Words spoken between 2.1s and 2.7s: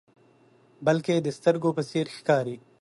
ښکاري.